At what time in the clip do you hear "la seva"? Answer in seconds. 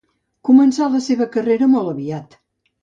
0.95-1.29